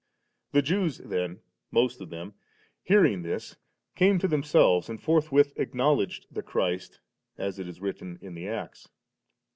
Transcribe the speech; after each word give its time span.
"*^ 0.49 0.51
17. 0.51 0.51
The 0.53 0.67
Jews 0.87 0.97
then, 1.07 1.41
most 1.69 2.01
of 2.01 2.09
them*, 2.09 2.33
hearing 2.81 3.21
this, 3.21 3.55
came 3.93 4.17
to 4.17 4.27
themselves 4.27 4.89
and 4.89 4.99
forthwith 4.99 5.53
ac 5.57 5.73
knowledged 5.75 6.25
the 6.31 6.41
Christ, 6.41 7.01
as 7.37 7.59
it 7.59 7.67
is 7.67 7.81
written 7.81 8.17
in 8.19 8.33
the 8.33 8.47
Acts. 8.47 8.89